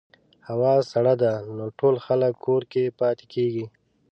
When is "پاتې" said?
2.99-3.25